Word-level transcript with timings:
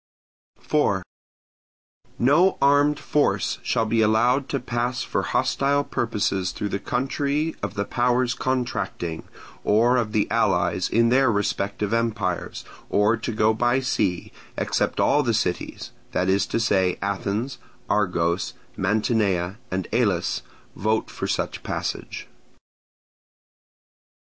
4. 0.57 1.03
No 2.17 2.57
armed 2.59 2.97
force 2.99 3.59
shall 3.61 3.85
be 3.85 4.01
allowed 4.01 4.49
to 4.49 4.59
pass 4.59 5.03
for 5.03 5.21
hostile 5.21 5.83
purposes 5.83 6.51
through 6.51 6.69
the 6.69 6.79
country 6.79 7.55
of 7.61 7.75
the 7.75 7.85
powers 7.85 8.33
contracting, 8.33 9.27
or 9.63 9.97
of 9.97 10.11
the 10.11 10.27
allies 10.31 10.89
in 10.89 11.09
their 11.09 11.31
respective 11.31 11.93
empires, 11.93 12.65
or 12.89 13.15
to 13.15 13.31
go 13.31 13.53
by 13.53 13.79
sea, 13.79 14.31
except 14.57 14.99
all 14.99 15.21
the 15.21 15.35
cities—that 15.35 16.27
is 16.27 16.47
to 16.47 16.59
say, 16.59 16.97
Athens, 17.03 17.59
Argos, 17.87 18.55
Mantinea, 18.75 19.57
and 19.69 19.87
Elis—vote 19.93 21.11
for 21.11 21.27
such 21.27 21.61
passage. 21.61 22.27